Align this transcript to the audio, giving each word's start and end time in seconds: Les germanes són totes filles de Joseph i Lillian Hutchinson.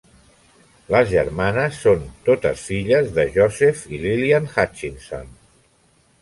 Les 0.93 1.09
germanes 1.11 1.77
són 1.83 2.01
totes 2.29 2.63
filles 2.71 3.11
de 3.19 3.27
Joseph 3.37 3.85
i 3.97 4.01
Lillian 4.07 4.49
Hutchinson. 4.55 5.31